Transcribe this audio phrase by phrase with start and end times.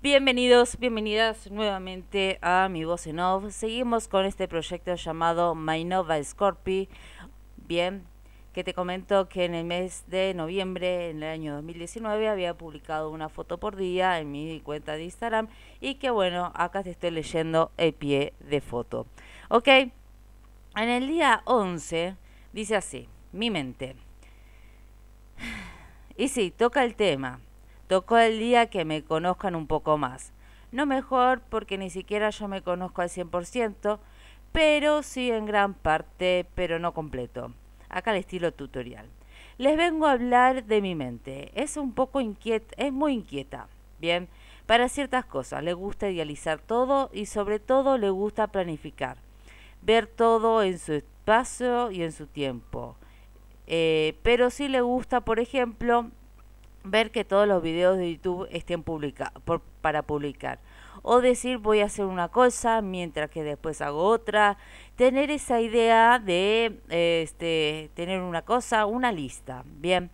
[0.00, 3.52] Bienvenidos, bienvenidas nuevamente a Mi Voz en Off.
[3.52, 6.88] Seguimos con este proyecto llamado My Nova Scorpi.
[7.56, 8.04] Bien,
[8.52, 13.10] que te comento que en el mes de noviembre, en el año 2019, había publicado
[13.10, 15.48] una foto por día en mi cuenta de Instagram
[15.80, 19.08] y que bueno, acá te estoy leyendo el pie de foto.
[19.48, 19.90] Ok, en
[20.76, 22.14] el día 11
[22.52, 23.96] dice así, mi mente.
[26.16, 27.40] Y sí, toca el tema
[27.88, 30.32] Tocó el día que me conozcan un poco más.
[30.72, 33.98] No mejor porque ni siquiera yo me conozco al 100%,
[34.52, 37.54] pero sí en gran parte, pero no completo.
[37.88, 39.08] Acá el estilo tutorial.
[39.56, 41.50] Les vengo a hablar de mi mente.
[41.54, 43.68] Es un poco inquieta, es muy inquieta.
[43.98, 44.28] Bien,
[44.66, 49.16] para ciertas cosas le gusta idealizar todo y sobre todo le gusta planificar.
[49.80, 52.96] Ver todo en su espacio y en su tiempo.
[53.66, 56.10] Eh, pero sí le gusta, por ejemplo,
[56.90, 60.60] ver que todos los videos de YouTube estén publica por, para publicar.
[61.02, 64.58] O decir voy a hacer una cosa mientras que después hago otra.
[64.96, 69.62] Tener esa idea de este, tener una cosa, una lista.
[69.66, 70.10] Bien.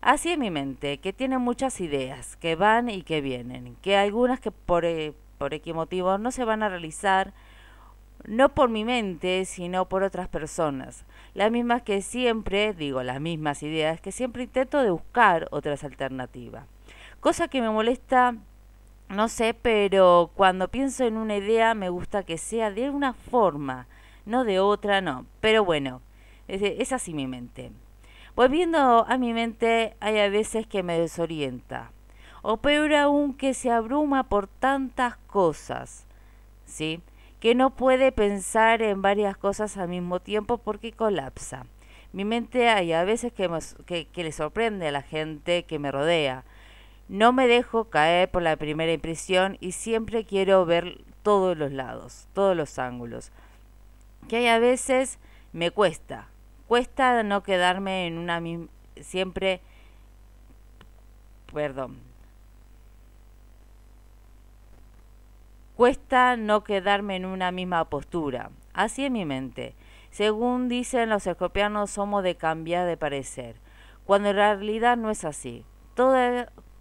[0.00, 4.40] Así es mi mente, que tiene muchas ideas, que van y que vienen, que algunas
[4.40, 7.34] que por, eh, por X motivo no se van a realizar,
[8.24, 11.04] no por mi mente, sino por otras personas.
[11.34, 16.66] Las mismas que siempre, digo, las mismas ideas, que siempre intento de buscar otras alternativas.
[17.20, 18.34] Cosa que me molesta,
[19.08, 23.86] no sé, pero cuando pienso en una idea me gusta que sea de una forma,
[24.26, 25.26] no de otra, no.
[25.40, 26.00] Pero bueno,
[26.48, 27.72] es, es así mi mente.
[28.36, 31.90] Volviendo a mi mente, hay a veces que me desorienta.
[32.42, 36.06] O peor aún, que se abruma por tantas cosas.
[36.64, 37.02] ¿Sí?
[37.40, 41.66] Que no puede pensar en varias cosas al mismo tiempo porque colapsa.
[42.12, 43.48] Mi mente hay a veces que,
[44.12, 46.44] que, le sorprende a la gente que me rodea.
[47.08, 52.28] No me dejo caer por la primera impresión y siempre quiero ver todos los lados,
[52.34, 53.32] todos los ángulos.
[54.28, 55.18] Que hay a veces
[55.52, 56.28] me cuesta,
[56.68, 58.68] cuesta no quedarme en una misma,
[59.00, 59.60] siempre,
[61.52, 61.98] perdón,
[65.80, 68.50] Cuesta no quedarme en una misma postura.
[68.74, 69.74] Así es mi mente.
[70.10, 73.56] Según dicen los escorpianos, somos de cambiar de parecer,
[74.04, 75.64] cuando en realidad no es así.
[75.94, 76.18] Todo,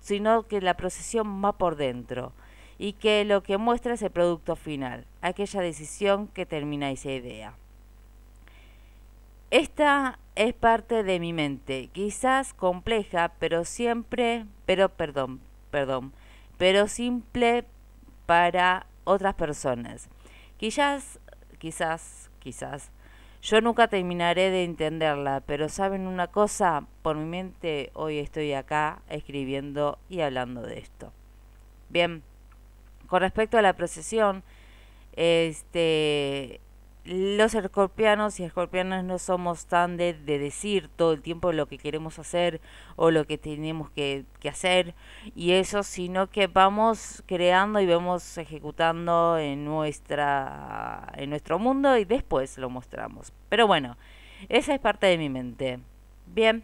[0.01, 2.33] sino que la procesión va por dentro
[2.77, 7.53] y que lo que muestra es el producto final, aquella decisión que termina esa idea.
[9.49, 15.39] Esta es parte de mi mente, quizás compleja, pero siempre, pero perdón,
[15.71, 16.11] perdón,
[16.57, 17.63] pero simple
[18.29, 20.07] para otras personas.
[20.57, 21.19] Quizás,
[21.57, 22.91] quizás, quizás,
[23.41, 29.01] yo nunca terminaré de entenderla, pero saben una cosa, por mi mente hoy estoy acá
[29.09, 31.11] escribiendo y hablando de esto.
[31.89, 32.21] Bien,
[33.07, 34.43] con respecto a la procesión,
[35.13, 36.61] este
[37.05, 42.19] los escorpianos y escorpianas no somos tan de, decir todo el tiempo lo que queremos
[42.19, 42.61] hacer
[42.97, 44.93] o lo que tenemos que, hacer
[45.35, 52.05] y eso, sino que vamos creando y vamos ejecutando en, nuestra, en nuestro mundo y
[52.05, 53.33] después lo mostramos.
[53.47, 53.97] Pero bueno,
[54.49, 55.79] esa es parte de mi mente.
[56.27, 56.63] Bien,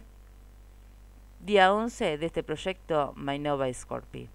[1.39, 4.27] día 11 de este proyecto My Nova Scorpio.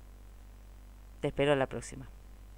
[1.21, 2.09] Te espero la próxima.